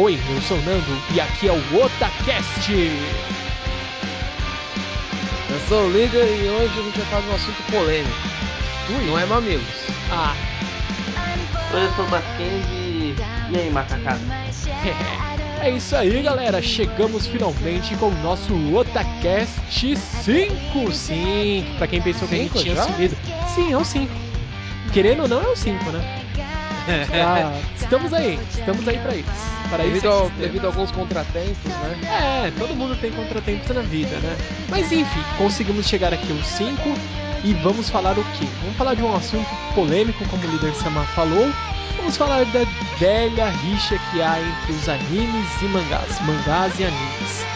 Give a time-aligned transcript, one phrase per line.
[0.00, 2.72] Oi, eu sou o Nando e aqui é o Otacast.
[5.50, 8.14] Eu sou o líder e hoje a gente vai falar de um assunto polêmico.
[8.88, 9.06] Ui.
[9.06, 9.66] Não é mamilos.
[10.10, 10.34] Ah,
[11.74, 13.14] Oi, eu sou o Mackenzie.
[13.50, 14.18] E aí, macacada?
[15.60, 16.62] é isso aí, galera.
[16.62, 19.60] Chegamos finalmente com o nosso Otacast
[19.98, 20.92] 5.
[20.92, 22.84] Sim, pra quem pensou que a gente tinha já?
[22.84, 23.14] sumido.
[23.54, 24.10] Sim, é o 5.
[24.94, 26.19] Querendo ou não, é o 5, né?
[27.12, 29.50] Ah, estamos aí, estamos aí pra isso.
[29.70, 30.40] Para isso Devido, ao- existimos.
[30.40, 31.98] devido a alguns contratempos, né?
[32.46, 34.36] É, todo mundo tem contratempos na vida, né?
[34.68, 36.94] Mas enfim, conseguimos chegar aqui aos 5
[37.44, 38.46] e vamos falar o quê?
[38.62, 41.50] Vamos falar de um assunto polêmico, como o líder Sama falou.
[41.96, 42.64] Vamos falar da
[42.98, 47.46] velha rixa que há entre os animes e mangás, mangás e animes.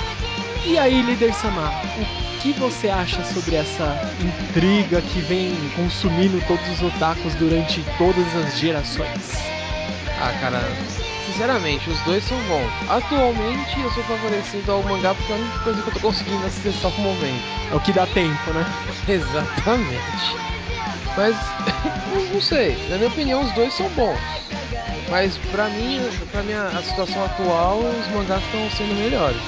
[0.67, 6.69] E aí, líder Sama, o que você acha sobre essa intriga que vem consumindo todos
[6.69, 9.33] os otakus durante todas as gerações?
[10.21, 10.61] Ah, cara,
[11.25, 12.71] sinceramente, os dois são bons.
[12.87, 16.45] Atualmente eu sou favorecido ao mangá porque é a única coisa que eu tô conseguindo
[16.47, 17.43] acessar no momento.
[17.73, 18.63] É o que dá tempo, né?
[19.09, 20.37] Exatamente.
[21.17, 21.37] Mas,
[22.31, 24.19] não- sei, na minha opinião os dois são bons.
[25.11, 25.99] Mas pra mim,
[26.31, 29.41] pra minha a situação atual, os mangás estão sendo melhores.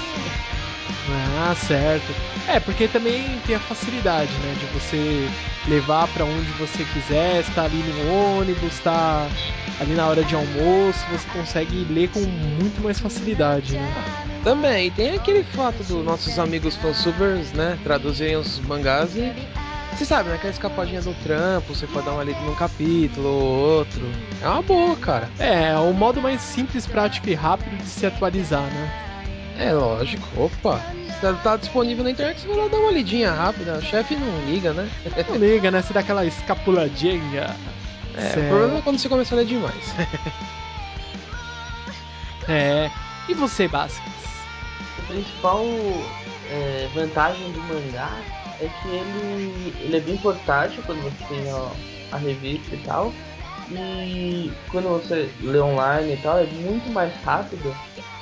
[1.36, 2.14] Ah, certo.
[2.48, 4.54] É, porque também tem a facilidade, né?
[4.58, 5.28] De você
[5.68, 9.28] levar pra onde você quiser, está ali no ônibus, tá
[9.80, 13.94] ali na hora de almoço, você consegue ler com muito mais facilidade, né?
[14.42, 19.32] Também, e tem aquele fato dos nossos amigos fansubers, né, traduzirem os mangás e.
[19.92, 20.34] Você sabe, né?
[20.34, 24.02] Aquela escapadinha do trampo, você pode dar uma lida num capítulo ou outro.
[24.42, 25.30] É uma boa, cara.
[25.38, 28.90] É, é o modo mais simples, prático e rápido de se atualizar, né?
[29.58, 30.80] É lógico, opa.
[31.20, 33.78] Tá, tá disponível na internet, você vai lá dar uma lidinha rápida.
[33.78, 34.88] O chefe não liga, né?
[35.28, 35.80] Não liga, né?
[35.80, 37.56] Você dá aquela escapuladinha.
[38.14, 38.40] É, Certo.
[38.40, 39.94] o problema é quando você começa a ler demais.
[42.48, 42.90] É.
[43.28, 44.14] E você, Baskets?
[44.98, 45.64] A principal
[46.48, 48.10] é, vantagem do mangá
[48.60, 51.70] é que ele, ele é bem portátil quando você tem a,
[52.12, 53.12] a revista e tal.
[53.70, 57.74] E quando você lê online e tal, é muito mais rápido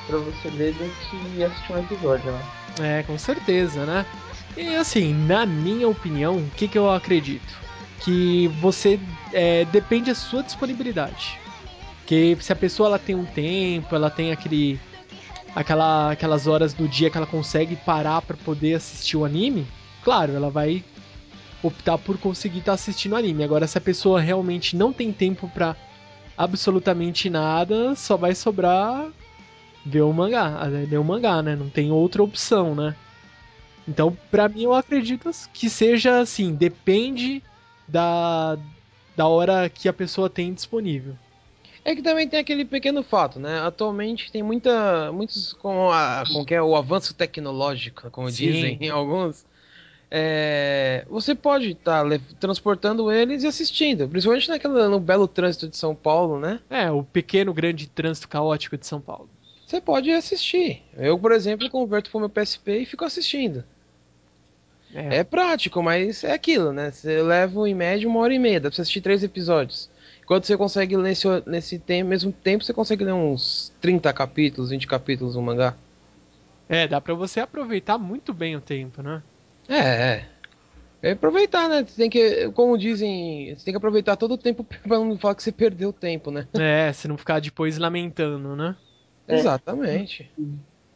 [0.06, 2.42] pra você ler do que assistir um episódio, né?
[2.80, 4.04] É, com certeza, né?
[4.56, 7.62] E assim, na minha opinião, o que, que eu acredito?
[8.00, 8.98] Que você
[9.32, 11.38] é, depende da sua disponibilidade.
[12.00, 14.78] Porque se a pessoa ela tem um tempo, ela tem aquele,
[15.54, 19.66] aquela, aquelas horas do dia que ela consegue parar pra poder assistir o anime,
[20.02, 20.84] claro, ela vai
[21.66, 23.42] optar por conseguir estar assistindo o anime.
[23.42, 25.74] Agora, se a pessoa realmente não tem tempo pra
[26.36, 29.10] absolutamente nada, só vai sobrar
[29.84, 31.56] ver o mangá, ah, ler o mangá, né?
[31.56, 32.94] Não tem outra opção, né?
[33.86, 37.42] Então, pra mim, eu acredito que seja assim, depende
[37.86, 38.58] da,
[39.14, 41.16] da hora que a pessoa tem disponível.
[41.84, 43.60] É que também tem aquele pequeno fato, né?
[43.60, 45.12] Atualmente tem muita.
[45.12, 48.46] Muitos com, a, com que é o avanço tecnológico, como Sim.
[48.46, 49.44] dizem em alguns.
[50.16, 52.04] É, você pode estar
[52.38, 54.08] transportando eles e assistindo.
[54.08, 56.60] Principalmente naquela, no belo trânsito de São Paulo, né?
[56.70, 59.28] É, o pequeno grande trânsito caótico de São Paulo.
[59.66, 60.82] Você pode assistir.
[60.96, 63.64] Eu, por exemplo, converto pro meu PSP e fico assistindo.
[64.94, 66.92] É, É prático, mas é aquilo, né?
[66.92, 69.90] Você leva em média uma hora e meia, dá pra você assistir três episódios.
[70.22, 74.70] Enquanto você consegue ler nesse, nesse tempo, mesmo tempo, você consegue ler uns 30 capítulos,
[74.70, 75.76] 20 capítulos no mangá.
[76.68, 79.20] é, dá pra você aproveitar muito bem o tempo, né?
[79.68, 80.34] É, é.
[81.02, 81.84] É aproveitar, né?
[81.84, 85.34] Você tem que, como dizem, você tem que aproveitar todo o tempo pra não falar
[85.34, 86.48] que você perdeu tempo, né?
[86.54, 88.74] É, se não ficar depois lamentando, né?
[89.28, 89.34] É.
[89.34, 90.30] Exatamente.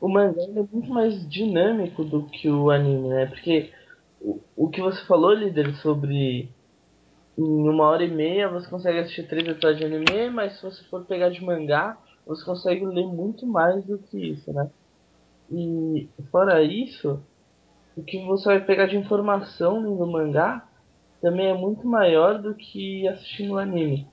[0.00, 3.26] o mangá é muito mais dinâmico do que o anime, né?
[3.26, 3.70] Porque
[4.18, 6.48] o, o que você falou, líder, sobre
[7.36, 10.82] em uma hora e meia você consegue assistir três episódios de anime, mas se você
[10.84, 14.70] for pegar de mangá, você consegue ler muito mais do que isso, né?
[15.50, 17.22] E fora isso,
[17.98, 20.66] o que você vai pegar de informação no mangá
[21.20, 24.06] também é muito maior do que assistindo o anime.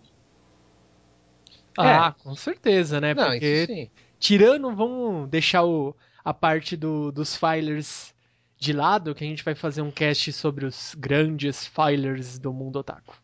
[1.77, 3.13] Ah, com certeza, né?
[3.13, 3.89] Não, Porque isso sim.
[4.19, 8.13] tirando, vamos deixar o, a parte do, dos filers
[8.57, 12.79] de lado, que a gente vai fazer um cast sobre os grandes filers do mundo
[12.79, 13.15] otaku.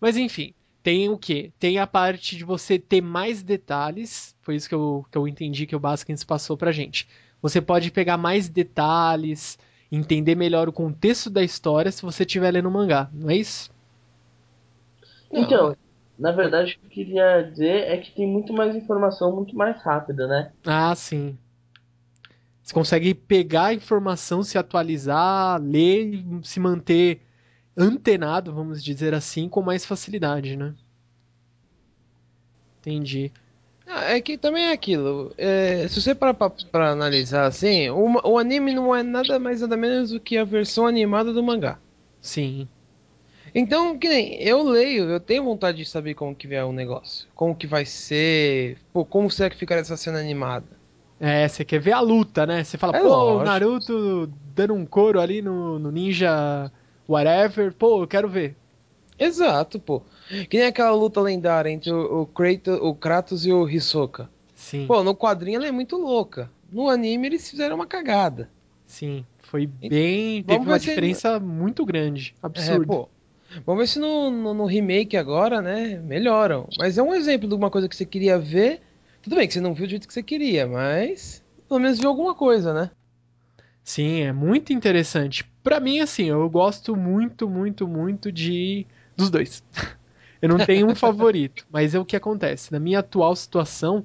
[0.00, 1.52] Mas enfim, tem o que?
[1.58, 5.66] Tem a parte de você ter mais detalhes, foi isso que eu, que eu entendi
[5.66, 7.06] que o Baskins passou pra gente.
[7.42, 9.58] Você pode pegar mais detalhes,
[9.90, 13.70] entender melhor o contexto da história se você estiver lendo o mangá, não é isso?
[15.30, 15.76] Não, Então,
[16.18, 19.80] na verdade, o que eu queria dizer é que tem muito mais informação, muito mais
[19.82, 20.52] rápida, né?
[20.66, 21.38] Ah, sim.
[22.62, 27.22] Você consegue pegar a informação, se atualizar, ler e se manter
[27.76, 30.74] antenado, vamos dizer assim, com mais facilidade, né?
[32.80, 33.32] Entendi.
[33.86, 35.32] Ah, é que também é aquilo.
[35.38, 39.60] É, se você parar pra, pra analisar assim, o, o anime não é nada mais
[39.60, 41.78] nada menos do que a versão animada do mangá.
[42.20, 42.68] Sim.
[43.54, 47.26] Então, que nem eu leio, eu tenho vontade de saber como que é o negócio.
[47.34, 48.78] Como que vai ser.
[48.92, 50.66] Pô, como será que ficar essa cena animada?
[51.18, 52.62] É, você quer ver a luta, né?
[52.62, 53.44] Você fala, É pô, o lógico.
[53.44, 56.70] Naruto dando um couro ali no, no ninja
[57.08, 58.54] whatever, pô, eu quero ver.
[59.18, 60.02] Exato, pô.
[60.48, 64.28] Que nem aquela luta lendária entre o, o, Kratos, o Kratos e o Hisoka.
[64.54, 66.50] Sim, Pô, no quadrinho ela é muito louca.
[66.72, 68.50] No anime eles fizeram uma cagada.
[68.86, 69.24] sim.
[69.38, 70.42] Foi bem.
[70.42, 72.34] Vamos Teve uma ver se- diferença muito grande.
[72.40, 72.86] É, Absurdo.
[72.86, 73.08] pô.
[73.64, 76.68] Vamos ver se no, no, no remake agora, né, melhoram.
[76.76, 78.80] Mas é um exemplo de uma coisa que você queria ver.
[79.22, 82.08] Tudo bem que você não viu do jeito que você queria, mas pelo menos viu
[82.08, 82.90] alguma coisa, né?
[83.84, 85.44] Sim, é muito interessante.
[85.62, 88.84] Pra mim, assim, eu gosto muito, muito, muito de
[89.16, 89.62] dos dois.
[90.40, 92.72] Eu não tenho um favorito, mas é o que acontece.
[92.72, 94.04] Na minha atual situação,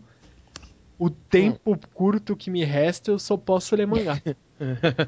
[0.97, 4.21] o tempo curto que me resta, eu só posso ler mangá.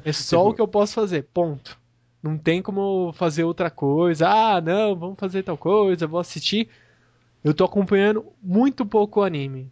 [0.04, 1.78] É só o que eu posso fazer, ponto.
[2.20, 4.28] Não tem como fazer outra coisa.
[4.28, 6.68] Ah, não, vamos fazer tal coisa, vou assistir.
[7.44, 9.70] Eu tô acompanhando muito pouco o anime.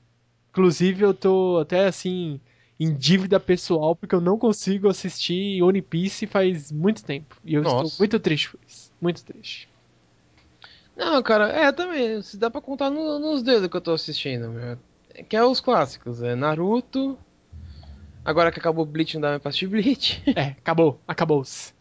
[0.51, 2.39] Inclusive, eu tô até assim
[2.79, 7.37] em dívida pessoal porque eu não consigo assistir One Piece faz muito tempo.
[7.45, 7.87] E eu Nossa.
[7.87, 8.93] estou muito triste por isso.
[9.01, 9.69] Muito triste.
[11.05, 12.23] Não, cara, é também.
[12.23, 14.79] Se dá pra contar no- nos dedos que eu tô assistindo.
[15.29, 17.19] Que é os clássicos, é Naruto.
[18.25, 20.23] Agora que acabou o Bleach, não dá mais pra assistir Bleach.
[20.37, 21.75] É, acabou, acabou-se.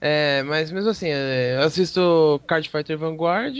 [0.00, 3.54] É, mas mesmo assim, é, eu assisto Card Fighter Vanguard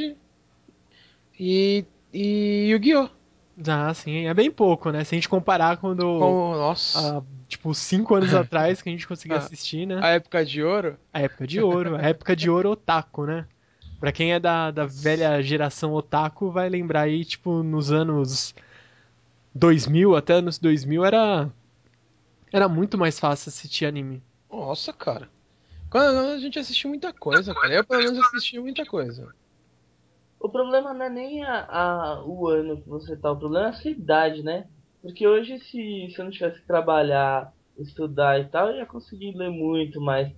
[1.38, 3.08] e, e Yu-Gi-Oh!
[3.68, 5.04] Ah, sim, é bem pouco, né?
[5.04, 6.00] Se a gente comparar quando.
[6.18, 9.40] Com, nossa, há, tipo, cinco anos atrás que a gente conseguia Ah.
[9.40, 10.00] assistir, né?
[10.02, 10.96] a época de ouro.
[11.12, 13.46] A época de ouro, a época de ouro otaku, né?
[14.02, 18.54] Pra quem é da, da velha geração otaku, vai lembrar aí, tipo, nos anos
[19.54, 21.50] 2000, até anos 2000, era,
[22.52, 24.22] era muito mais fácil assistir anime.
[24.50, 25.28] Nossa, cara.
[25.90, 27.74] Quando a gente assistiu muita coisa, cara.
[27.74, 29.34] Eu pelo menos assisti muita coisa.
[30.38, 33.70] O problema não é nem a, a- o ano que você tá, o problema é
[33.70, 34.68] a sua idade, né?
[35.00, 39.34] Porque hoje, se, se eu não tivesse que trabalhar, estudar e tal, eu ia conseguir
[39.36, 40.30] ler muito mais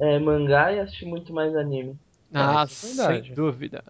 [0.00, 1.98] é, mangá e assistir muito mais anime.
[2.32, 3.82] Ah, é sem dúvida.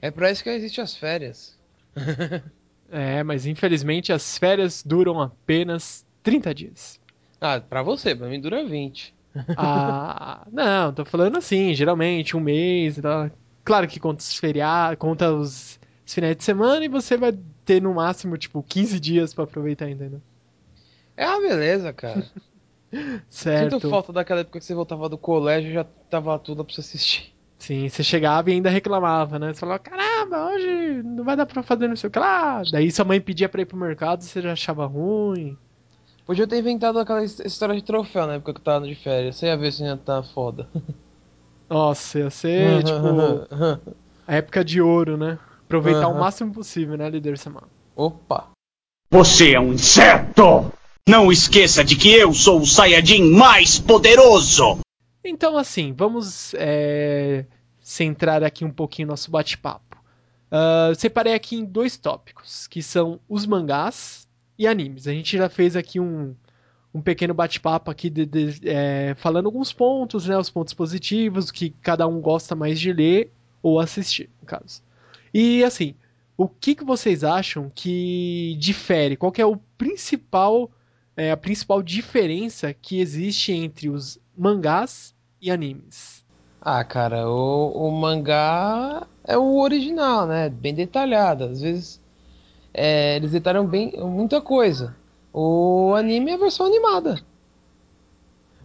[0.00, 1.58] É pra isso que existem as férias.
[2.90, 6.98] É, mas infelizmente as férias duram apenas 30 dias.
[7.40, 9.14] Ah, pra você, pra mim dura 20.
[9.56, 13.30] Ah, não, tô falando assim, geralmente um mês e tal.
[13.62, 17.82] Claro que conta os feriados, conta os, os finais de semana e você vai ter
[17.82, 20.22] no máximo, tipo, 15 dias pra aproveitar, entendeu?
[21.16, 22.24] É uma beleza, cara.
[23.28, 23.74] Certo.
[23.80, 26.80] Sinto falta daquela época que você voltava do colégio e já tava tudo pra você
[26.80, 27.34] assistir.
[27.58, 29.52] Sim, você chegava e ainda reclamava, né?
[29.52, 32.62] Você falava, caramba, hoje não vai dar pra fazer não sei o que lá.
[32.70, 35.56] Daí sua mãe pedia pra ir pro mercado, você já achava ruim.
[36.24, 39.36] Podia ter inventado aquela his- história de troféu na época que eu tava de férias.
[39.36, 40.68] Você ia ver se ia tá foda.
[41.68, 42.98] Nossa, ia ser, tipo,
[44.26, 45.38] a época de ouro, né?
[45.64, 47.66] Aproveitar o máximo possível, né, líder semana.
[47.94, 48.48] Opa.
[49.10, 50.72] Você é um inseto!
[51.08, 54.78] Não esqueça de que eu sou o Saiyajin mais poderoso!
[55.24, 57.46] Então, assim, vamos é,
[57.80, 59.96] centrar aqui um pouquinho nosso bate-papo.
[60.50, 64.28] Ah, separei aqui em dois tópicos, que são os mangás
[64.58, 65.06] e animes.
[65.06, 66.34] A gente já fez aqui um,
[66.94, 71.52] um pequeno bate-papo aqui de- de- é, falando alguns pontos, né, os pontos positivos, o
[71.52, 74.82] que cada um gosta mais de ler ou assistir, no caso.
[75.32, 75.94] E assim,
[76.36, 79.16] o que, que vocês acham que difere?
[79.16, 80.70] Qual que é o principal,
[81.18, 86.24] é, a principal diferença que existe entre os mangás e animes?
[86.60, 90.48] Ah, cara, o, o mangá é o original, né?
[90.48, 91.44] Bem detalhado.
[91.44, 92.00] Às vezes
[92.72, 94.96] é, eles detalham bem muita coisa.
[95.32, 97.20] O anime é a versão animada.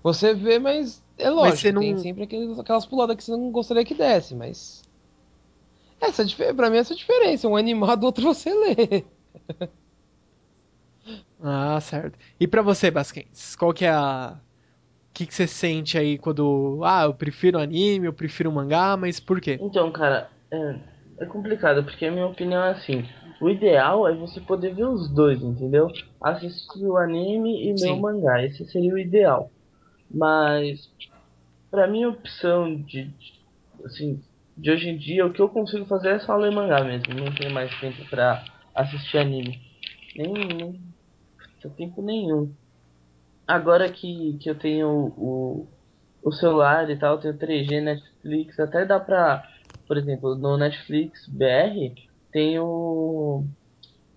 [0.03, 3.49] Você vê, mas é lógico, você não- tem sempre aqueles, aquelas puladas que você não
[3.51, 4.83] gostaria que desse, mas.
[5.99, 7.47] Essa, é pra mim, essa é a diferença.
[7.47, 9.03] Um animado, outro você lê.
[11.43, 12.17] Ah, certo.
[12.39, 14.39] E pra você, Basquens, qual que é a.
[14.39, 16.81] O que, que você sente aí quando.
[16.83, 19.59] Ah, eu prefiro anime, eu prefiro mangá, mas por quê?
[19.59, 23.03] Então, cara, é, é complicado, porque a minha opinião é assim:
[23.41, 25.87] o ideal é você poder ver os dois, entendeu?
[26.21, 27.93] Assistir o anime e ler Sim.
[27.93, 29.51] o mangá, esse seria o ideal.
[30.11, 30.79] Mas,
[31.71, 33.33] pra minha opção de, de-
[33.85, 34.21] assim,
[34.57, 37.33] de hoje em dia, o que eu consigo fazer é só ler mangá mesmo, não
[37.35, 38.43] tenho mais tempo pra
[38.75, 39.59] assistir anime.
[40.15, 40.92] Nem, nem
[41.63, 42.55] tenho tempo nenhum.
[43.47, 45.69] Agora que, que eu tenho o,
[46.23, 49.43] o celular e tal, tenho 3G, Netflix, até dá pra,
[49.87, 51.95] por exemplo, no Netflix BR
[52.31, 53.47] tem o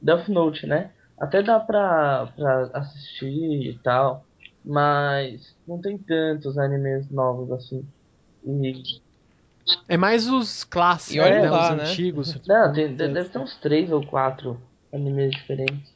[0.02, 0.94] Death Note, né?
[1.20, 3.26] Até dá pra, pra assistir
[3.74, 4.26] e tal,
[4.64, 7.88] mas não tem tantos animes novos assim.
[8.44, 9.00] E,
[9.88, 11.50] É mais os clássicos, E olha né?
[11.50, 11.94] lá, os né?
[11.94, 12.36] antigos.
[12.46, 14.62] não, tem, de- deve ter uns três ou quatro
[14.92, 15.95] animes diferentes.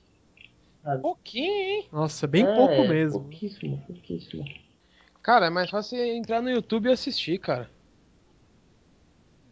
[1.02, 1.88] Pouquinho, hein?
[1.92, 3.20] Nossa, bem É, pouco mesmo.
[3.20, 4.44] Pouquíssimo, pouquíssimo.
[5.22, 7.70] Cara, é mais fácil entrar no YouTube e assistir, cara.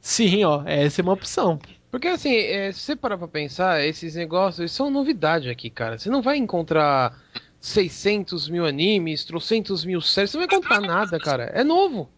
[0.01, 1.59] Sim, ó, essa é uma opção.
[1.91, 5.99] Porque assim, é, se você parar pra pensar, esses negócios são novidade aqui, cara.
[5.99, 7.19] Você não vai encontrar
[7.61, 11.45] 600 mil animes, trocentos mil séries, você não vai encontrar nada, cara.
[11.55, 12.09] É novo.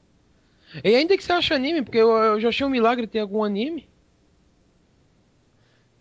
[0.85, 3.43] E ainda que você acha anime, porque eu, eu já achei um milagre ter algum
[3.43, 3.89] anime.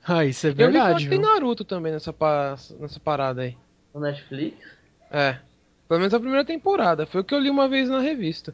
[0.10, 1.20] Ah, isso é eu vi verdade, que tem?
[1.22, 3.56] Naruto também nessa, pa- nessa parada aí.
[3.94, 4.58] No Netflix?
[5.12, 5.38] É.
[5.88, 7.06] Pelo menos a primeira temporada.
[7.06, 8.54] Foi o que eu li uma vez na revista.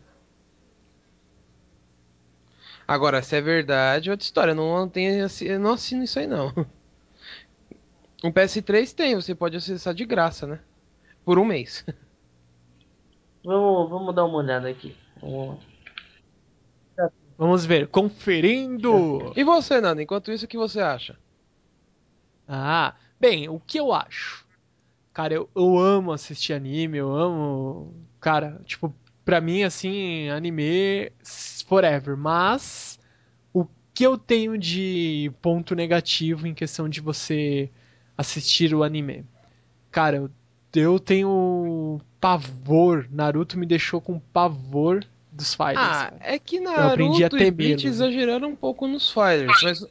[2.88, 4.52] Agora, se é verdade, é outra história.
[4.52, 6.54] Eu não, tenho, eu não assino isso aí, não.
[8.24, 10.60] Um PS3 tem, você pode acessar de graça, né?
[11.24, 11.86] Por um mês.
[13.44, 14.96] Vamos, vamos dar uma olhada aqui.
[15.22, 15.64] Vamos.
[17.38, 17.88] Vamos ver.
[17.88, 19.32] Conferindo.
[19.36, 21.16] E você, Nando, enquanto isso, o que você acha?
[22.48, 24.46] Ah, bem, o que eu acho?
[25.14, 27.94] Cara, eu, eu amo assistir anime, eu amo.
[28.20, 31.12] Cara, tipo, pra mim, assim, anime
[31.66, 32.18] forever.
[32.18, 33.00] Mas
[33.54, 37.70] o que eu tenho de ponto negativo em questão de você
[38.18, 39.26] assistir o anime?
[39.90, 40.30] Cara, eu,
[40.76, 43.08] eu tenho pavor.
[43.10, 45.78] Naruto me deixou com pavor dos fighters.
[45.78, 46.18] Ah, cara.
[46.22, 47.56] é que aprendi a Naruto e temê-los.
[47.56, 49.86] Bleach exageraram um pouco nos fighters, mas...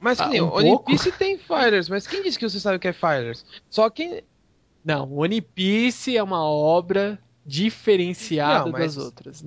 [0.00, 0.84] Mas que Ah, nem, um One pouco?
[0.84, 3.44] Piece tem fighters, mas quem disse que você sabe o que é fighters?
[3.68, 4.22] Só quem...
[4.84, 9.44] Não, One Piece é uma obra diferenciada Não, mas- das outras.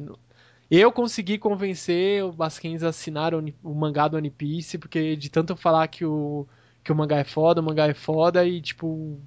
[0.70, 3.44] Eu consegui convencer o Basquens a assinar o,
[3.76, 6.48] mangá do One Piece, porque de tanto eu falar que o,
[6.84, 9.20] que o mangá é foda, o mangá é foda, e tipo,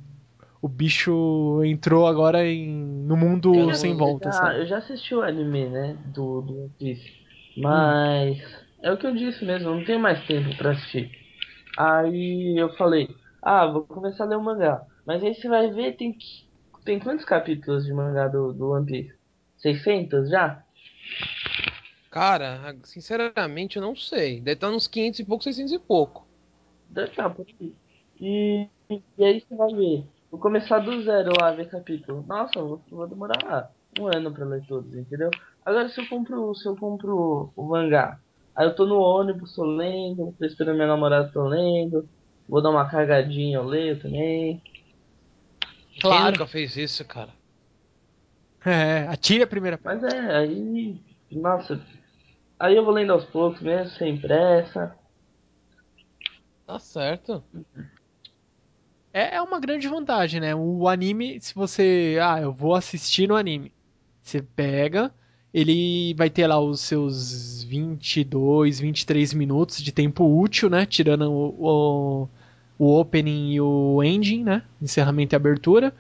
[0.62, 4.60] o bicho entrou agora em, no mundo Eu- sem volta, eu já, sabe?
[4.60, 5.98] eu já assisti o anime, né?
[6.06, 7.10] Do, do One Piece.
[7.56, 11.10] Mas é o que eu disse mesmo, eu não tenho mais tempo pra assistir.
[11.78, 13.08] Aí eu falei,
[13.42, 14.82] ah, vou começar a ler o mangá.
[15.06, 16.26] Mas aí você vai ver, tem, que-
[16.84, 19.14] tem quantos capítulos de mangá do, do One Piece?
[19.58, 20.62] 600 já?
[22.10, 24.40] Cara, sinceramente eu não sei.
[24.40, 26.26] Deve estar uns 500 e pouco, 600 e pouco.
[26.88, 27.76] Deve estar por aí.
[28.20, 28.68] E,
[29.18, 30.08] e aí você vai ver.
[30.30, 32.24] Vou começar do zero lá, ver capítulo.
[32.26, 35.30] Nossa, vou, vou demorar um ano pra ler todos, entendeu?
[35.64, 38.18] Agora se eu compro, se eu compro o mangá,
[38.56, 42.08] aí eu tô no ônibus, tô lendo, tô esperando minha namorada, tô lendo,
[42.48, 44.62] vou dar uma cargadinha, eu leio também.
[45.94, 46.32] Quem Claro.
[46.32, 47.32] nunca fez isso, cara?
[48.64, 50.98] É, atire a primeira Mas é, aí.
[51.30, 51.84] Nossa.
[52.58, 54.98] Aí eu vou lendo aos poucos mesmo, sem pressa.
[56.66, 57.44] Tá certo.
[59.12, 60.54] É, é uma grande vantagem, né?
[60.54, 62.18] O anime, se você.
[62.22, 63.72] Ah, eu vou assistir no anime.
[64.22, 65.14] Você pega,
[65.54, 70.84] ele vai ter lá os seus 22, 23 minutos de tempo útil, né?
[70.84, 72.28] Tirando o, o,
[72.76, 74.64] o opening e o ending, né?
[74.82, 75.94] Encerramento e abertura.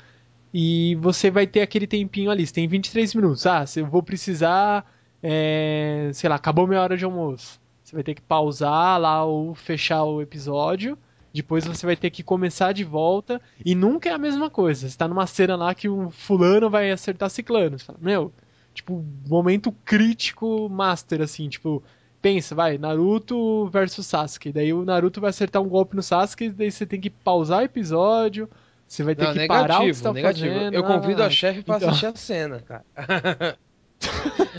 [0.52, 2.44] E você vai ter aquele tempinho ali.
[2.44, 3.46] Você tem 23 minutos.
[3.46, 4.84] Ah, se eu vou precisar.
[5.22, 7.60] é, sei lá, acabou minha hora de almoço.
[7.84, 10.98] Você vai ter que pausar lá ou fechar o episódio.
[11.32, 13.40] Depois você vai ter que começar de volta.
[13.64, 14.88] E nunca é a mesma coisa.
[14.88, 17.78] Você tá numa cena lá que um fulano vai acertar ciclano.
[17.78, 18.32] Você fala, meu,
[18.74, 21.82] tipo, momento crítico master, assim, tipo,
[22.20, 24.52] pensa, vai, Naruto versus Sasuke.
[24.52, 27.64] Daí o Naruto vai acertar um golpe no Sasuke, daí você tem que pausar o
[27.64, 28.48] episódio.
[28.86, 30.54] Você vai ter Não, que parar o que você negativo, tá negativo.
[30.54, 30.74] fazendo.
[30.74, 31.88] Eu convido ah, a chefe pra então.
[31.88, 32.84] assistir a cena, cara.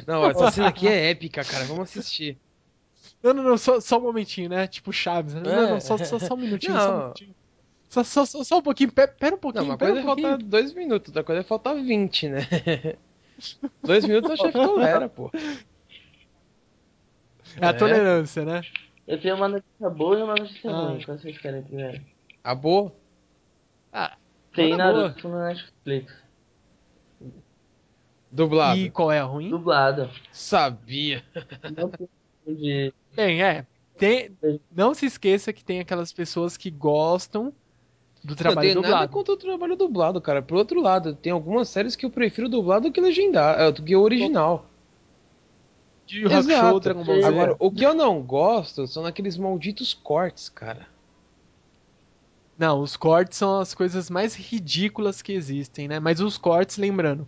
[0.08, 1.66] não, essa cena aqui é épica, cara.
[1.66, 2.38] Vamos assistir.
[3.22, 4.68] Não, não, não, só, só um momentinho, né?
[4.68, 5.34] Tipo Chaves.
[5.36, 5.42] Né?
[5.44, 5.70] Não, É.
[5.72, 7.02] não, só, só, só um minutinho, só um Não.
[7.04, 7.36] minutinho.
[7.88, 10.06] Só, só, só, um pouquinho, pera, pera um Não, pouquinho, uma pera coisa é um
[10.08, 10.30] pouquinho.
[10.30, 12.40] faltar dois minutos, outra coisa é faltar 20, né?
[13.84, 15.32] dois minutos a chefe tolera, pô.
[17.62, 17.74] É a É.
[17.74, 18.62] tolerância, né?
[19.08, 20.88] Eu tenho uma notícia boa e uma notícia Ah.
[20.90, 21.04] ruim.
[21.04, 22.02] Qual vocês querem primeiro?
[22.44, 22.94] A boa?
[23.94, 24.18] Ah,
[24.54, 25.02] Tem Manda boa.
[25.04, 26.14] Naruto no Netflix.
[28.32, 28.80] Dublado.
[28.80, 29.50] E qual é a ruim?
[29.50, 30.10] Dublado.
[30.32, 31.24] Sabia.
[31.78, 32.08] Não tem
[32.48, 32.94] de.
[33.16, 33.66] Bem, é.
[33.98, 34.38] Tem,
[34.76, 37.54] não se esqueça que tem aquelas pessoas que gostam
[38.26, 39.12] do Não trabalho tem nada dublado.
[39.14, 40.42] contra o trabalho dublado, cara.
[40.42, 43.84] Por outro lado, tem algumas séries que eu prefiro dublado do que legendar, é, do
[43.84, 44.66] que o original.
[46.08, 46.80] De Exato.
[46.80, 47.28] Dragon Ball Z.
[47.28, 50.88] Agora, o que eu não gosto são aqueles malditos cortes, cara.
[52.58, 56.00] Não, os cortes são as coisas mais ridículas que existem, né?
[56.00, 57.26] Mas os cortes, lembrando,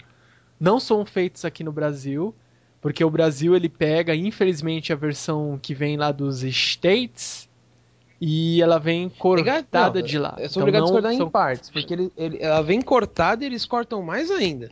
[0.59, 2.33] não são feitos aqui no Brasil,
[2.81, 7.47] porque o Brasil ele pega, infelizmente, a versão que vem lá dos States
[8.19, 10.39] e ela vem cortada Não, de lado.
[10.39, 12.81] Eu sou Então, obrigado a não discordar são- em partes, porque ele, ele- ela vem
[12.81, 14.69] cortada e eles cortam mais ainda.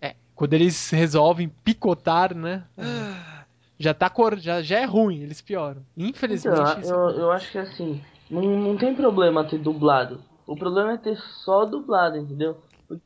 [0.00, 2.64] É, quando eles resolvem picotar, né?
[2.78, 3.44] Ah,
[3.78, 5.82] Já tá cor, já, já é ruim, eles pioram.
[5.96, 6.60] Infelizmente.
[6.60, 7.98] Então, isso eu, eu acho que assim,
[8.30, 10.22] não, não tem problema ter dublado.
[10.46, 12.62] O problema é ter só dublado, entendeu?
[12.86, 13.02] Porque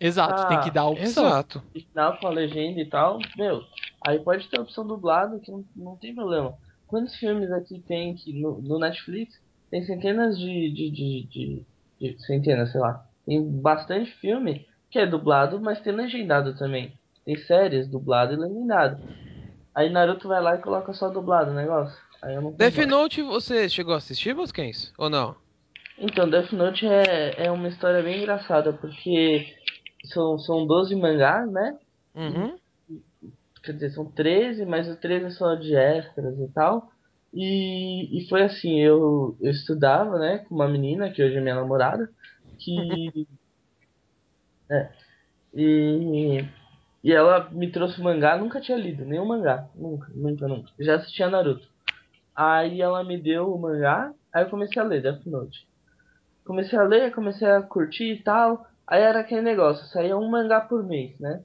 [0.00, 1.06] Exato, Ah, tem que dar a opção.
[1.26, 1.62] exato.
[1.74, 3.62] original com a legenda e tal, meu,
[4.04, 6.54] aí pode ter a opção dublado que não, não tem problema.
[6.92, 11.66] Quantos filmes aqui tem que no, no Netflix tem centenas de, de, de,
[11.98, 13.02] de, centenas, sei lá.
[13.24, 16.92] Tem bastante filme que é dublado, mas tem legendado também.
[17.24, 19.02] Tem séries dublado e legendado.
[19.74, 21.98] Aí Naruto vai lá e coloca só dublado o negócio.
[22.20, 22.86] Aí eu não Death.
[22.86, 24.92] Note, você chegou a assistir, Bosquens?
[24.98, 25.34] Ou não?
[25.96, 29.46] Então, Death Note é, é uma história bem engraçada, porque
[30.12, 31.78] são, são 12 mangás, né?
[32.14, 32.54] Uhum.
[33.62, 36.90] Quer dizer, são 13, mas os 13 são de extras e tal.
[37.32, 41.54] E, e foi assim, eu, eu estudava, né, com uma menina, que hoje é minha
[41.54, 42.10] namorada,
[42.58, 43.26] que...
[44.70, 44.90] é,
[45.54, 46.44] e,
[47.02, 50.70] e ela me trouxe mangá, nunca tinha lido nenhum mangá, nunca, nunca, nunca.
[50.78, 51.66] Já assistia Naruto.
[52.34, 55.66] Aí ela me deu o mangá, aí eu comecei a ler Death Note.
[56.44, 58.66] Comecei a ler, comecei a curtir e tal.
[58.86, 61.42] Aí era aquele negócio, saía um mangá por mês, né?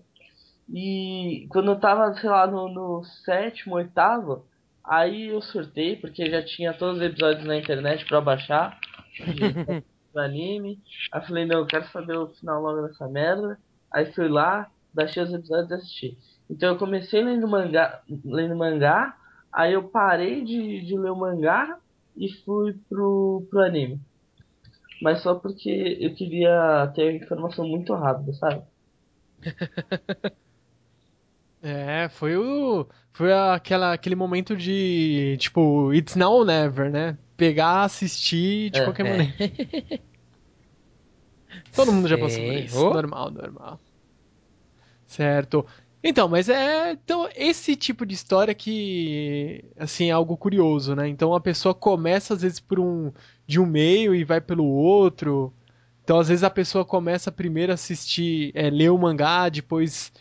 [0.70, 4.46] E quando eu tava, sei lá, no, no sétimo, oitavo,
[4.84, 8.78] aí eu surtei, porque já tinha todos os episódios na internet pra baixar
[10.14, 10.82] do anime.
[11.12, 13.58] Aí falei, não, eu quero saber o final logo dessa merda.
[13.92, 16.18] Aí fui lá, baixei os episódios e assisti.
[16.50, 19.18] Então eu comecei lendo mangá, lendo mangá,
[19.52, 21.78] aí eu parei de, de ler o mangá
[22.16, 24.00] e fui pro, pro anime.
[25.02, 28.64] Mas só porque eu queria ter a informação muito rápida, sabe?
[31.62, 32.88] É, foi o.
[33.12, 35.36] Foi aquela, aquele momento de.
[35.40, 37.18] Tipo, it's now or never, né?
[37.36, 39.10] Pegar, assistir de É, qualquer é.
[39.10, 39.34] maneira.
[41.74, 42.84] Todo mundo já passou por isso.
[42.90, 43.80] Normal, normal.
[45.06, 45.66] Certo.
[46.04, 46.92] Então, mas é.
[46.92, 49.66] Então, esse tipo de história que.
[49.78, 51.08] Assim, é algo curioso, né?
[51.08, 53.12] Então a pessoa começa, às vezes, por um.
[53.46, 55.54] De um meio e vai pelo outro.
[56.04, 58.52] Então, às vezes, a pessoa começa primeiro a assistir.
[58.54, 60.12] É, ler o mangá, depois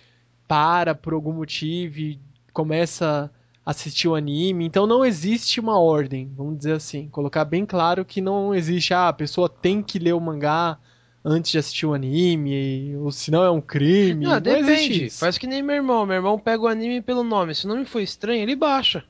[0.46, 2.20] para por algum motivo e
[2.52, 3.30] começa
[3.64, 4.64] a assistir o anime.
[4.64, 7.08] Então não existe uma ordem, vamos dizer assim.
[7.08, 10.78] Colocar bem claro que não existe, ah, a pessoa tem que ler o mangá
[11.24, 14.24] antes de assistir o anime, ou senão é um crime.
[14.24, 15.10] Não, Não, existe depende.
[15.10, 16.06] Faz que nem meu irmão.
[16.06, 17.54] Meu irmão pega o anime pelo nome.
[17.54, 19.04] Se o nome for estranho, ele baixa.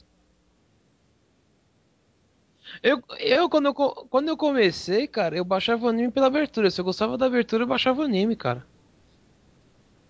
[2.83, 6.71] Eu, eu, quando eu, quando eu comecei, cara, eu baixava o anime pela abertura.
[6.71, 8.65] Se eu gostava da abertura, eu baixava o anime, cara.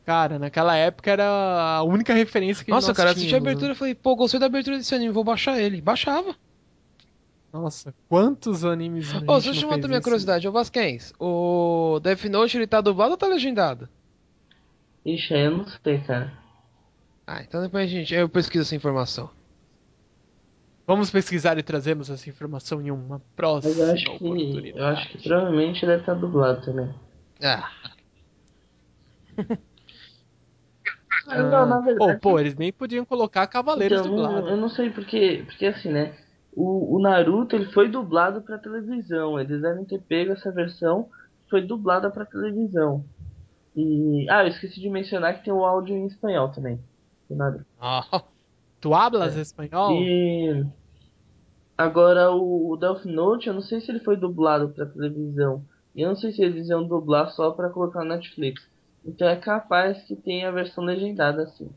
[0.06, 1.24] Cara, naquela época era
[1.78, 4.46] a única referência que Nossa, nós cara, assisti a abertura e falei, pô, gostei da
[4.46, 5.82] abertura desse anime, vou baixar ele.
[5.82, 6.34] Baixava.
[7.52, 9.12] Nossa, quantos animes.
[9.12, 10.02] Ô, gente deixa eu não chamar fez também a isso?
[10.02, 10.46] curiosidade.
[10.46, 13.88] Ô, Vasquens, o Death Note, ele tá dublado ou tá legendado?
[15.12, 16.30] Ixi, aí eu não sei, cara.
[17.26, 19.30] Ah, então depois a gente, eu pesquiso essa informação.
[20.86, 24.24] Vamos pesquisar e trazemos essa informação em uma Mas próxima eu acho que.
[24.24, 24.78] oportunidade.
[24.78, 26.94] Eu acho que provavelmente deve estar dublado também.
[27.42, 27.70] Ah,
[31.28, 32.12] Ah, não, na Ah, verdade.
[32.16, 34.48] oh, pô, eles nem podiam colocar Cavaleiros então, dublado.
[34.48, 35.42] eu não sei porque.
[35.46, 36.14] Porque assim, né?
[36.54, 39.38] O, o Naruto ele foi dublado pra televisão.
[39.38, 41.04] Eles devem ter pego essa versão
[41.44, 43.04] que foi dublada pra televisão.
[43.74, 44.26] E.
[44.30, 46.78] Ah, eu esqueci de mencionar que tem o áudio em espanhol também.
[47.78, 48.02] ó.
[48.80, 49.40] Tu hablas É.
[49.40, 49.92] espanhol?
[50.02, 50.64] E.
[51.76, 55.62] Agora o, o Death Note, eu não sei se ele foi dublado pra televisão.
[55.94, 58.62] E eu não sei se eles iam dublar só pra colocar na Netflix.
[59.06, 61.70] Então é capaz que tenha a versão legendada assim.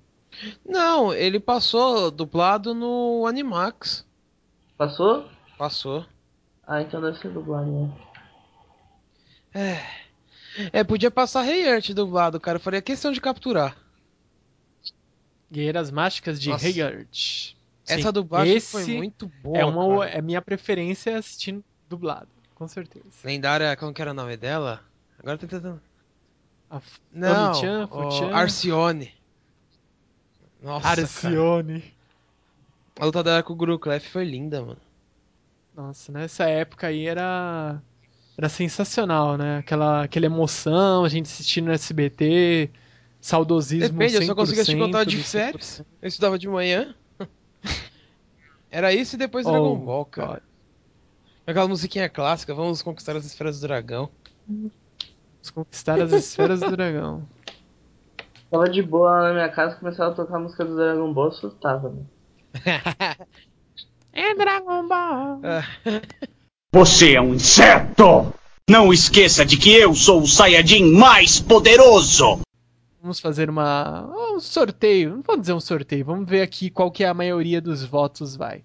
[0.66, 4.06] Não, ele passou dublado no Animax.
[4.78, 5.30] Passou?
[5.58, 6.06] Passou.
[6.66, 7.92] Ah, então deve ser dublado, né?
[10.72, 12.58] É, podia passar Rei Earth dublado, cara.
[12.58, 13.76] Eu faria questão de capturar.
[15.52, 16.68] Guerreiras Mágicas de Nossa.
[16.68, 17.56] Heigart.
[17.88, 19.58] Essa Sim, dublagem esse foi muito boa.
[19.58, 20.12] é uma cara.
[20.12, 23.06] é minha preferência assistindo dublado, com certeza.
[23.24, 24.82] Lendária, como que era o nome dela?
[25.18, 25.82] Agora eu tô tentando.
[26.70, 29.12] A Não, Ami-chan, Fu-chan, Arcione.
[30.62, 31.02] Nossa, cara.
[31.02, 31.94] Arcione.
[33.00, 34.78] A luta dela com o Guru Clef foi linda, mano.
[35.76, 37.82] Nossa, nessa época aí era
[38.38, 39.60] era sensacional, né?
[39.60, 42.70] Aquela aquela emoção, a gente assistindo no SBT,
[43.22, 45.84] saudosismo Depende, eu só 100% conseguia assistir quando tava de do férias.
[46.02, 46.94] Eu estudava de manhã.
[48.70, 50.28] Era isso e depois Dragon Oh, Ball, cara.
[50.28, 50.40] God.
[51.48, 54.10] Aquela musiquinha clássica, vamos conquistar as esferas do dragão.
[55.40, 57.28] Vamos conquistar as esferas do dragão.
[58.52, 61.26] Tava de boa lá na minha casa, começava a tocar a música do Dragon Ball,
[61.26, 62.04] eu surtava, né?
[64.12, 65.40] É Dragon Ball.
[66.74, 68.34] Você é um inseto!
[68.70, 72.42] Não esqueça de que eu sou o Saiyajin mais poderoso!
[73.02, 75.16] Vamos fazer uma um sorteio.
[75.16, 76.04] Não vou dizer um sorteio.
[76.04, 78.64] Vamos ver aqui qual que é a maioria dos votos vai.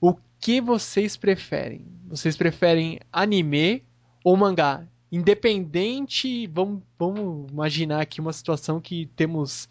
[0.00, 1.86] O que vocês preferem?
[2.08, 3.84] Vocês preferem anime
[4.24, 4.82] ou mangá?
[5.16, 9.66] Independente, vamos, vamos imaginar aqui uma situação que temos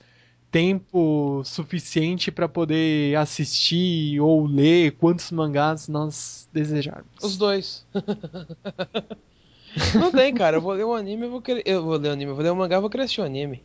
[0.49, 7.05] tempo suficiente para poder assistir ou ler quantos mangás nós desejarmos.
[7.21, 7.85] Os dois.
[9.93, 10.57] Não tem, cara.
[10.57, 11.61] Eu vou ler um anime, eu vou querer.
[11.63, 13.25] Eu vou ler um anime, eu vou ler um mangá, eu vou querer assistir um
[13.25, 13.61] anime.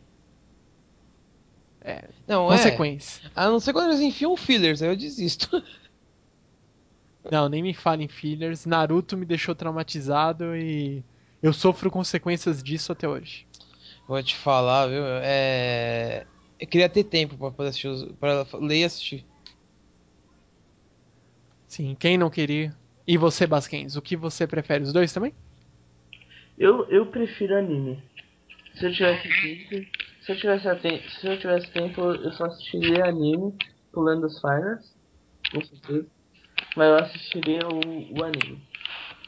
[1.83, 2.57] É, Não, é.
[2.57, 3.31] consequência.
[3.35, 5.63] A não ser quando eles enfiam fillers, aí eu desisto.
[7.31, 8.67] Não, nem me fale em fillers.
[8.67, 11.03] Naruto me deixou traumatizado e
[11.41, 13.45] eu sofro consequências disso até hoje.
[14.07, 15.03] Vou te falar, viu?
[15.23, 16.25] É.
[16.59, 18.03] Eu queria ter tempo pra poder assistir, os...
[18.19, 19.25] pra ler e assistir.
[21.67, 22.75] Sim, quem não queria?
[23.07, 24.83] E você, Basquens, o que você prefere?
[24.83, 25.33] Os dois também?
[26.57, 28.03] Eu, eu prefiro anime.
[28.75, 29.87] Se eu tivesse tempo,
[30.25, 33.55] se eu tivesse, aten- se eu tivesse tempo, eu só assistiria anime,
[33.91, 34.95] pulando os finals,
[35.51, 36.07] com certeza.
[36.75, 38.61] Mas eu assistiria o, o anime.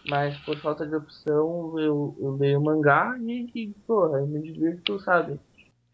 [0.05, 4.99] Mas por falta de opção, eu, eu leio mangá e, e, porra, eu me divirto,
[4.99, 5.39] sabe?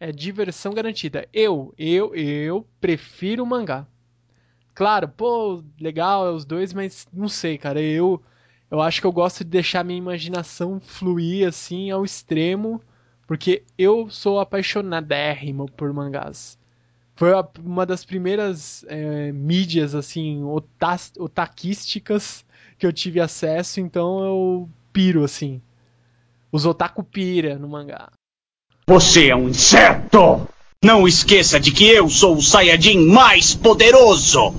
[0.00, 1.28] É diversão garantida.
[1.32, 3.86] Eu, eu, eu prefiro mangá.
[4.74, 7.80] Claro, pô, legal, é os dois, mas não sei, cara.
[7.80, 8.22] Eu,
[8.70, 12.80] eu acho que eu gosto de deixar minha imaginação fluir assim ao extremo,
[13.26, 16.58] porque eu sou apaixonadérrimo por mangás.
[17.14, 17.30] Foi
[17.64, 21.12] uma das primeiras é, mídias assim otas-
[22.80, 25.60] que eu tive acesso, então eu piro assim.
[26.50, 28.10] Os otaku pira no mangá.
[28.86, 30.48] Você é um inseto!
[30.82, 34.54] Não esqueça de que eu sou o Saiyajin mais poderoso!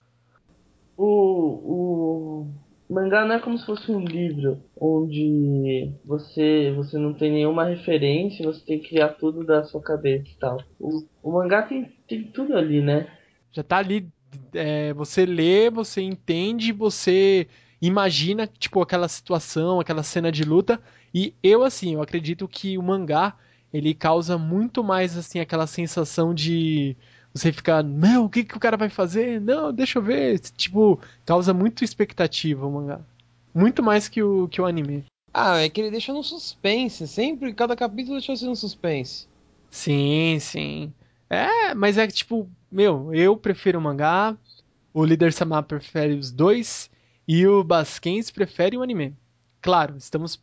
[0.96, 2.48] O, o
[2.88, 8.46] mangá não é como se fosse um livro onde você você não tem nenhuma referência,
[8.46, 10.64] você tem que criar tudo da sua cabeça e tal.
[10.80, 13.08] O, o mangá tem, tem tudo ali, né?
[13.52, 14.08] Já tá ali,
[14.54, 17.48] é, você lê, você entende, você
[17.82, 20.82] imagina, tipo, aquela situação, aquela cena de luta.
[21.14, 23.36] E eu, assim, eu acredito que o mangá,
[23.74, 26.96] ele causa muito mais, assim, aquela sensação de
[27.34, 29.42] você ficar, meu, o que, que o cara vai fazer?
[29.42, 30.40] Não, deixa eu ver.
[30.40, 33.00] Tipo, causa muito expectativa o mangá.
[33.54, 35.06] Muito mais que o, que o anime.
[35.34, 37.08] Ah, é que ele deixa no suspense.
[37.08, 39.28] Sempre, cada capítulo deixa você no suspense.
[39.70, 40.94] Sim, sim.
[41.30, 44.36] É, mas é que, tipo, meu, eu prefiro o mangá,
[44.94, 46.91] o líder Sama prefere os dois
[47.28, 49.16] e o Basquens prefere o anime.
[49.62, 50.42] Claro, estamos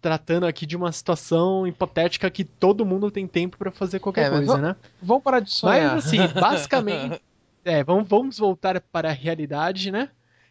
[0.00, 4.30] tratando aqui de uma situação hipotética que todo mundo tem tempo pra fazer qualquer É,
[4.30, 4.76] coisa, né?
[5.00, 5.94] Vamos parar de sonhar.
[5.94, 7.20] Mas assim, basicamente,
[7.64, 10.08] é, vamos, vamos voltar para a realidade, né?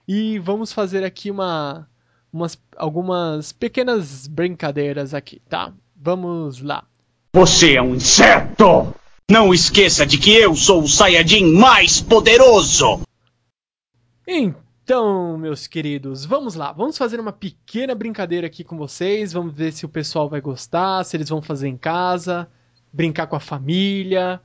[0.08, 1.90] E vamos fazer aqui uma,
[2.32, 5.74] umas, algumas pequenas brincadeiras aqui, tá?
[5.96, 6.86] Vamos lá.
[7.34, 8.94] Você é um inseto!
[9.30, 13.02] Não esqueça de que eu sou o Saiyajin mais poderoso!
[14.26, 14.67] Então,
[15.38, 16.72] meus queridos, vamos lá.
[16.72, 19.34] Vamos fazer uma pequena brincadeira aqui com vocês.
[19.34, 22.48] Vamos ver se o pessoal vai gostar, se eles vão fazer em casa,
[22.94, 24.40] brincar com a família,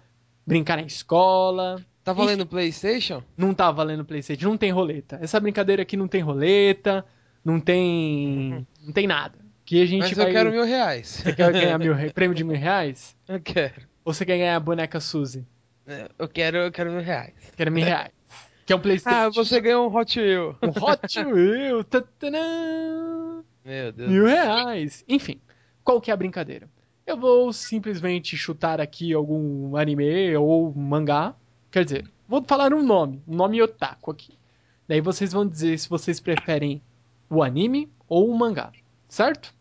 [0.46, 1.76] brincar na escola.
[2.02, 3.22] Tá valendo PlayStation?
[3.36, 5.18] Não tá valendo PlayStation, não tem roleta.
[5.22, 7.04] Essa brincadeira aqui não tem roleta,
[7.44, 9.38] não tem, não tem nada.
[9.64, 10.26] Que a gente Mas vai.
[10.28, 11.06] eu quero mil reais.
[11.06, 13.16] Você quer ganhar mil re- prêmio de mil reais?
[13.28, 13.82] Eu quero.
[14.04, 15.46] Ou você quer ganhar a boneca Suzy?
[16.18, 17.32] Eu quero, eu quero mil reais.
[17.56, 18.10] Quer mil reais?
[18.64, 19.16] Que é um PlayStation.
[19.16, 20.56] Ah, você ganhou um Hot Wheel.
[20.62, 21.84] Um Hot Wheel.
[21.84, 23.42] tatanã.
[23.64, 24.10] Meu Deus.
[24.10, 25.04] Mil reais.
[25.08, 25.40] Enfim,
[25.84, 26.68] qual que é a brincadeira?
[27.06, 31.34] Eu vou simplesmente chutar aqui algum anime ou mangá.
[31.70, 34.38] Quer dizer, vou falar um nome, um nome otaku aqui.
[34.86, 36.82] Daí vocês vão dizer se vocês preferem
[37.28, 38.70] o anime ou o mangá.
[39.08, 39.52] Certo?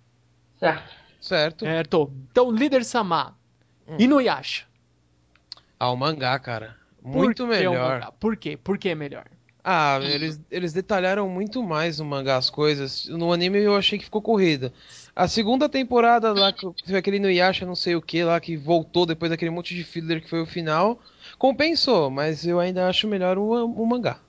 [0.59, 0.93] Certo.
[1.19, 1.65] Certo.
[1.65, 2.13] Certo.
[2.31, 3.35] Então, líder Sama.
[3.97, 4.65] Inuyasha.
[5.79, 6.77] Ah, o mangá, cara.
[7.03, 7.99] Muito melhor.
[7.99, 8.11] mangá?
[8.11, 8.57] Por quê?
[8.57, 9.25] Por que é melhor?
[9.63, 13.07] Ah, eles, eles detalharam muito mais no mangá as coisas.
[13.07, 14.73] No anime eu achei que ficou corrida.
[15.15, 18.57] A segunda temporada lá, que teve aquele no Yasha não sei o que lá, que
[18.57, 20.99] voltou depois daquele monte de filler que foi o final,
[21.37, 24.19] compensou, mas eu ainda acho melhor o, o mangá.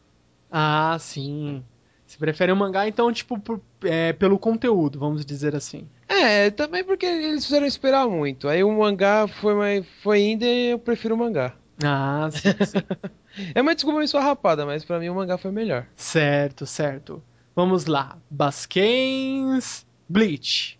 [0.51, 1.65] Ah, sim.
[2.07, 5.89] Você prefere o mangá, então, tipo, por- é, pelo conteúdo, vamos dizer assim.
[6.07, 8.49] É, também porque eles fizeram esperar muito.
[8.49, 11.55] Aí o mangá foi, mais, foi indo e eu prefiro o mangá.
[11.85, 12.87] Ah, sim, sim.
[13.55, 15.87] É uma desculpa meio esfarrapada, mas pra mim o mangá foi melhor.
[15.97, 17.23] certo, certo.
[17.55, 18.19] Vamos lá.
[18.31, 19.87] Basquens.
[20.09, 20.79] Bleach.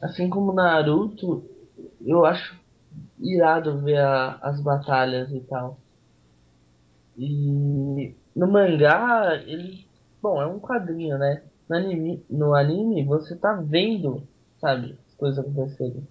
[0.00, 1.50] Assim como Naruto,
[2.00, 2.54] eu acho
[3.18, 5.80] irado ver a- as batalhas e tal.
[7.16, 7.28] E
[8.36, 9.88] no mangá, ele.
[10.22, 11.42] Bom, é um quadrinho, né?
[11.68, 14.26] No anime, no anime você tá vendo,
[14.60, 16.06] sabe, as coisas acontecerem.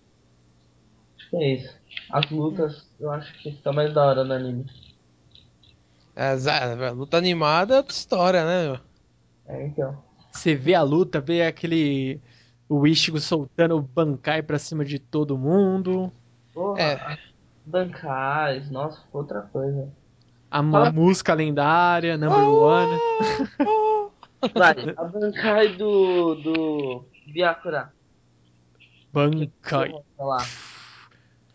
[1.18, 1.76] Acho que é isso.
[2.12, 4.66] As lutas eu acho que fica mais da hora no anime.
[6.16, 6.34] É,
[6.88, 8.64] a luta animada é outra história, né?
[8.68, 8.80] meu?
[9.48, 9.98] É, então.
[10.32, 12.20] Você vê a luta, vê aquele.
[12.68, 16.12] O Ichigo soltando o Bankai pra cima de todo mundo.
[16.54, 17.18] Porra, É.
[17.66, 19.90] bancais, nossa, outra coisa.
[20.50, 23.00] A, a música lendária, number one.
[23.68, 23.93] Oh!
[24.54, 26.36] Vai, a bancai do.
[26.36, 27.06] do.
[27.28, 27.94] Byakura.
[29.14, 29.94] Bankai.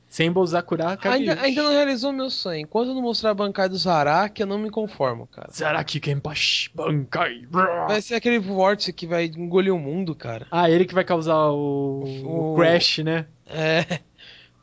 [0.09, 1.31] Sem Kageyushi.
[1.31, 2.61] Ainda, ainda não realizou meu sonho.
[2.61, 5.51] Enquanto não mostrar a bancada do Zaraki, eu não me conformo, cara.
[5.53, 7.47] Zaraki Kenpachi Bankai.
[7.51, 10.47] Vai ser aquele vórtice que vai engolir o mundo, cara.
[10.51, 13.27] Ah, ele que vai causar o, o O- Crash, né?
[13.47, 14.01] É.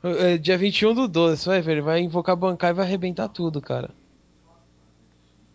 [0.03, 2.85] É, Dia 21 do 12, você vai ver, ele vai invocar a bancada e vai
[2.85, 3.89] arrebentar tudo, cara.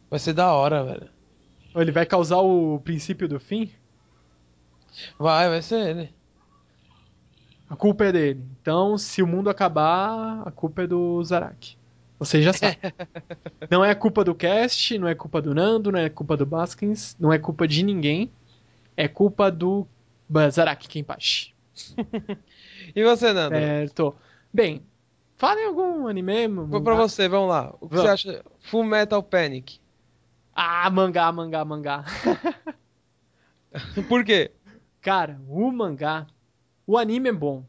[0.08, 1.08] Vai ser da hora, velho.
[1.74, 3.70] Ou ele vai causar o princípio do fim?
[5.18, 6.14] Vai, vai ser ele.
[7.68, 8.44] A culpa é dele.
[8.60, 11.76] Então, se o mundo acabar, a culpa é do Zaraki.
[12.18, 12.76] Você já sabe.
[13.70, 17.16] não é culpa do cast, não é culpa do Nando, não é culpa do Baskins,
[17.18, 18.30] não é culpa de ninguém.
[18.96, 19.86] É culpa do
[20.50, 21.54] Zaraki Kenpachi.
[22.94, 23.54] E você, Nando?
[23.54, 24.16] Certo.
[24.52, 24.82] Bem,
[25.36, 26.48] fala em algum anime.
[26.48, 27.74] Vou pra você, vamos lá.
[27.80, 28.20] O que Vamos.
[28.20, 28.44] você acha?
[28.58, 29.78] Full Metal Panic.
[30.62, 32.04] Ah, mangá, mangá, mangá.
[34.06, 34.50] Por quê?
[35.00, 36.26] Cara, o mangá,
[36.86, 37.64] o anime é bom,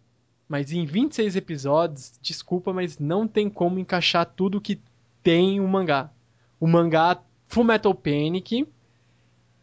[0.46, 4.78] mas em 26 episódios, desculpa, mas não tem como encaixar tudo que
[5.24, 6.12] tem o mangá.
[6.60, 8.68] O mangá Full Metal Panic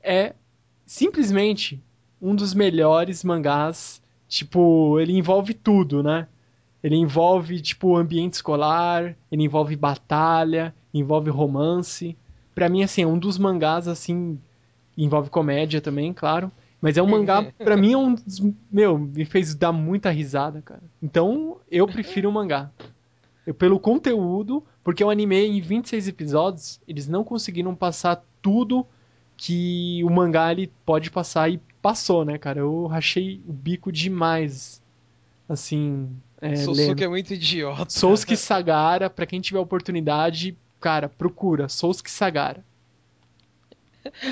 [0.03, 0.35] é
[0.87, 1.85] simplesmente
[2.23, 6.29] um dos melhores mangás, tipo, ele envolve tudo, né?
[6.83, 12.17] Ele envolve, tipo, ambiente escolar, ele envolve batalha, envolve romance.
[12.59, 14.39] Pra mim, assim, é um dos mangás, assim,
[14.97, 16.51] envolve comédia também, claro.
[16.81, 18.41] Mas é um mangá, pra mim, é um dos.
[18.71, 20.83] Meu, me fez dar muita risada, cara.
[21.03, 22.71] Então, eu prefiro o mangá.
[23.47, 28.87] Eu, pelo conteúdo, porque o anime, em 26 episódios, eles não conseguiram passar tudo
[29.37, 32.61] que o mangá ele pode passar e passou, né, cara?
[32.61, 34.83] Eu rachei o bico demais.
[35.49, 36.09] Assim.
[36.41, 36.75] É, lendo.
[36.75, 37.87] Sosuke é muito idiota.
[37.89, 41.69] Sousuke Sagara, pra quem tiver oportunidade, cara, procura.
[41.69, 42.65] Sousuke Sagara.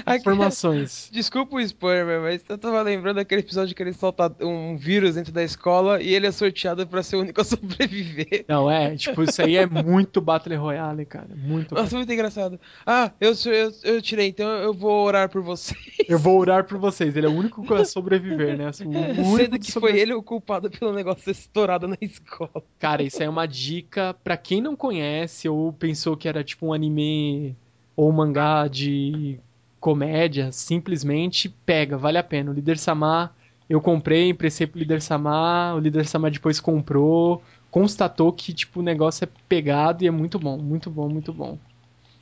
[0.05, 1.09] Aqui- Informações.
[1.13, 5.33] Desculpa o spoiler, mas eu tava lembrando daquele episódio que ele solta um vírus dentro
[5.33, 8.45] da escola e ele é sorteado pra ser o único a sobreviver.
[8.49, 11.29] Não, é, tipo, isso aí é muito Battle Royale, cara.
[11.35, 11.75] Muito.
[11.75, 12.59] Nossa, muito engraçado.
[12.87, 15.75] Ah, eu, eu, eu tirei, então eu vou orar por você.
[16.09, 17.17] Eu vou orar por vocês.
[17.17, 18.71] Ele é o único vai sobreviver, né?
[18.85, 22.63] O único Sendo que foi ele o culpado pelo negócio ser estourado na escola.
[22.79, 26.67] Cara, isso aí é uma dica pra quem não conhece ou pensou que era tipo
[26.67, 27.57] um anime
[27.97, 29.39] ou um mangá de
[29.81, 32.51] comédia, simplesmente pega, vale a pena.
[32.51, 33.35] O Líder Samar,
[33.69, 38.83] eu comprei, emprestei pro Líder Samar, o Líder Samar depois comprou, constatou que tipo o
[38.83, 41.59] negócio é pegado e é muito bom, muito bom, muito bom.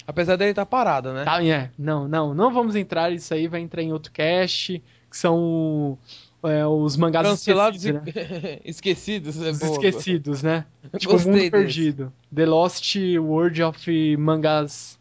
[0.06, 1.24] Apesar dele estar parado, né?
[1.24, 5.16] Tá, é, não, não, não vamos entrar, isso aí vai entrar em outro cast, que
[5.16, 5.96] são
[6.42, 8.58] é, os mangás Cancelados esquecidos, e né?
[8.64, 9.42] esquecidos.
[9.42, 9.72] É boa.
[9.72, 10.66] esquecidos, né?
[10.98, 11.50] Tipo, Gostei mundo desse.
[11.50, 12.12] perdido.
[12.34, 14.98] The Lost World of Mangás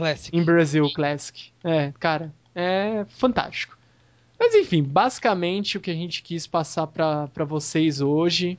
[0.00, 0.36] Classic.
[0.36, 1.52] in Brazil Classic.
[1.62, 3.78] É, cara, é fantástico.
[4.38, 8.58] Mas enfim, basicamente o que a gente quis passar pra vocês hoje.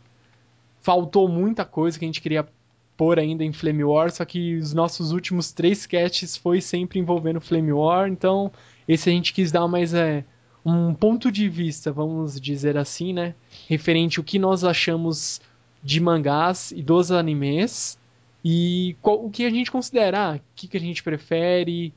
[0.82, 2.48] Faltou muita coisa que a gente queria
[2.96, 7.42] pôr ainda em Flame War, só que os nossos últimos três casts foi sempre envolvendo
[7.42, 8.52] Flame War, então
[8.88, 10.24] esse a gente quis dar mais é,
[10.64, 13.34] um ponto de vista, vamos dizer assim, né?
[13.68, 15.42] Referente ao que nós achamos
[15.84, 17.98] de mangás e dos animes
[18.44, 21.94] e qual- o que a gente considera, ah, o que, que a gente prefere,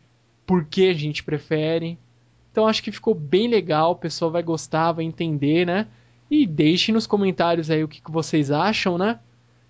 [0.46, 1.98] por que a gente prefere.
[2.52, 5.86] Então acho que ficou bem legal, o pessoal vai gostar, vai entender, né?
[6.30, 9.18] E deixe nos comentários aí o que, que vocês acham, né?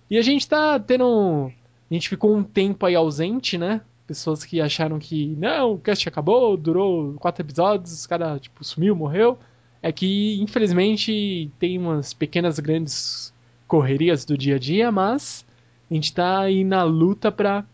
[0.09, 1.51] E a gente tá tendo.
[1.89, 3.81] A gente ficou um tempo aí ausente, né?
[4.07, 8.95] Pessoas que acharam que não, o cast acabou, durou quatro episódios, os caras, tipo, sumiu,
[8.95, 9.37] morreu.
[9.81, 13.33] É que, infelizmente, tem umas pequenas, grandes
[13.67, 15.44] correrias do dia a dia, mas
[15.89, 17.65] a gente tá aí na luta pra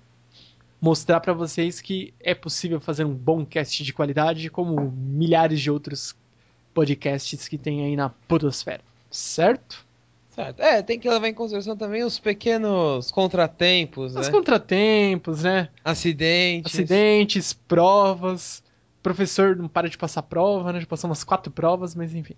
[0.81, 5.69] mostrar pra vocês que é possível fazer um bom cast de qualidade, como milhares de
[5.69, 6.15] outros
[6.73, 8.81] podcasts que tem aí na Podosfera.
[9.09, 9.85] Certo?
[10.31, 10.61] Certo.
[10.61, 14.31] É, tem que levar em consideração também os pequenos contratempos, Os né?
[14.31, 15.69] contratempos, né?
[15.83, 16.73] Acidentes.
[16.73, 18.63] Acidentes, provas.
[18.99, 20.79] O professor não para de passar prova, né?
[20.79, 22.35] Já passou umas quatro provas, mas enfim.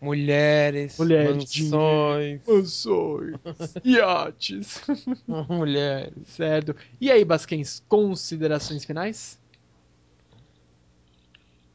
[0.00, 3.34] Mulheres, Mulheres, mansões, Mansões,
[3.84, 4.80] iates.
[5.26, 6.12] mulheres.
[6.26, 6.74] certo.
[7.00, 9.38] E aí, Basquens, considerações finais?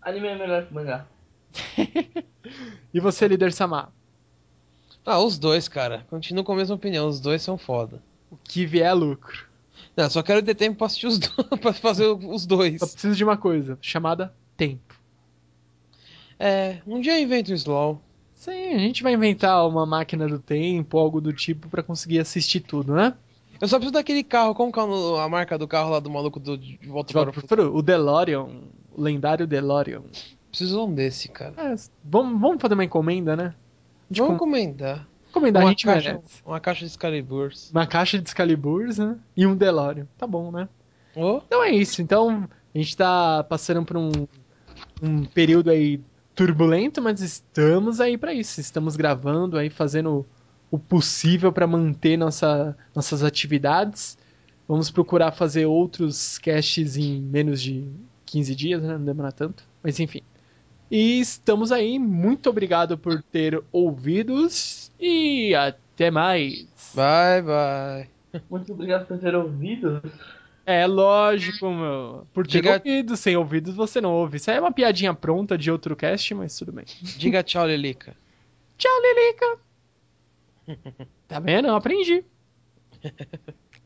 [0.02, 1.06] Anime é melhor que mangá.
[2.94, 3.92] E você, líder Samar?
[5.06, 6.06] Ah, os dois, cara.
[6.10, 7.08] Continuo com a mesma opinião.
[7.08, 8.02] Os dois são foda.
[8.32, 9.48] O que vier é lucro.
[9.98, 12.80] Não, só quero ter tempo pra assistir os dois, pra fazer os dois.
[12.80, 14.96] Só preciso de uma coisa, chamada tempo.
[16.40, 18.00] É, um dia eu invento o Slow.
[18.36, 22.60] Sim, a gente vai inventar uma máquina do tempo, algo do tipo, pra conseguir assistir
[22.60, 23.14] tudo, né?
[23.60, 24.54] Eu só preciso daquele carro.
[24.54, 24.84] Como que é
[25.24, 27.76] a marca do carro lá do maluco do de Volta De para o Futuro?
[27.76, 28.44] o DeLorean,
[28.94, 30.02] o lendário DeLorean.
[30.50, 31.54] Preciso um desse, cara.
[31.58, 33.54] É, vamos, vamos fazer uma encomenda, né?
[34.12, 35.08] De Vamos com- encomendar.
[35.30, 36.42] encomendar, a uma, gente caixa, merece.
[36.46, 37.72] uma caixa de Excaliburs.
[37.72, 39.18] Uma caixa de Excaliburs, né?
[39.36, 40.08] E um DeLorean.
[40.18, 40.68] Tá bom, né?
[41.16, 42.02] Oh, Então é isso.
[42.02, 44.12] Então, a gente tá passando por um,
[45.02, 46.02] um período aí
[46.36, 48.60] turbulento, mas estamos aí pra isso.
[48.60, 50.26] Estamos gravando aí, fazendo
[50.70, 54.18] o possível pra manter nossa, nossas atividades.
[54.68, 57.88] Vamos procurar fazer outros casts em menos de
[58.26, 58.98] 15 dias, né?
[58.98, 59.64] Não demora tanto.
[59.82, 60.22] Mas enfim.
[60.92, 61.98] E estamos aí.
[61.98, 66.68] Muito obrigado por ter ouvidos e até mais.
[66.94, 68.42] bye, bye.
[68.50, 70.02] Muito obrigado por ter ouvido.
[70.67, 72.27] É lógico, meu.
[72.33, 74.37] Por ter Diga- ouvido, sem ouvidos você não ouve.
[74.37, 76.85] Isso aí é uma piadinha pronta de outro cast, mas tudo bem.
[77.03, 78.15] Diga tchau, Lelica.
[78.79, 79.59] Tchau, Lilica.
[81.27, 81.67] Tá vendo?
[81.69, 82.25] Eu aprendi.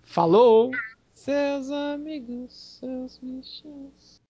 [0.02, 0.70] Falou.
[1.14, 4.20] Seus amigos, seus bichinhos.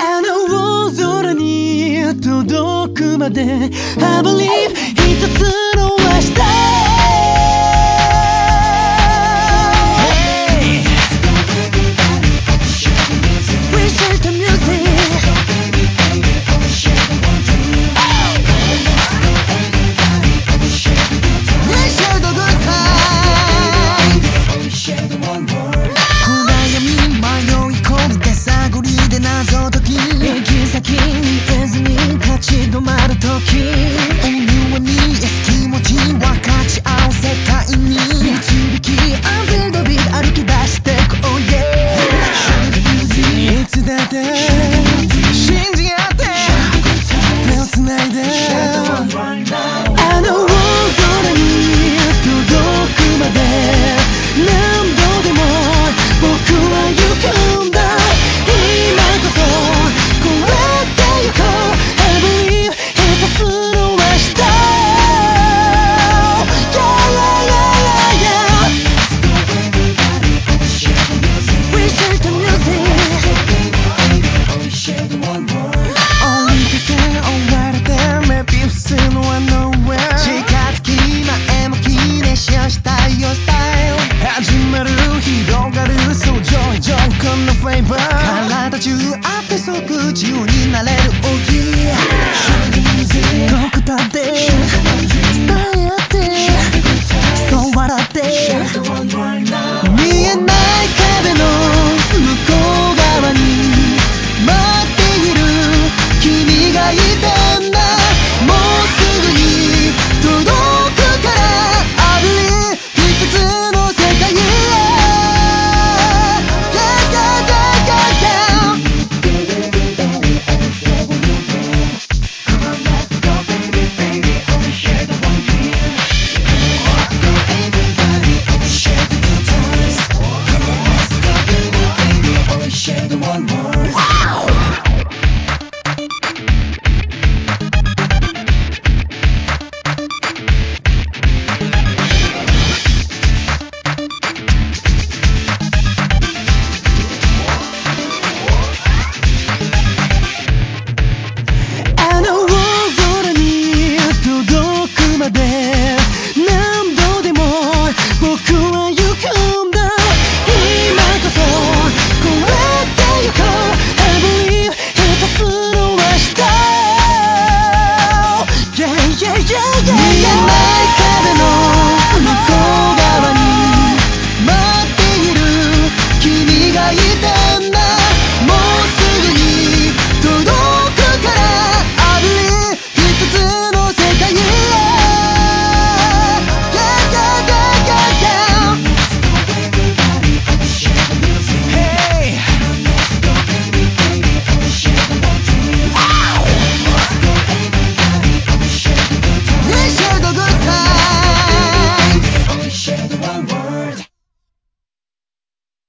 [0.00, 7.01] あの大空に届くまで I believe 一つの明日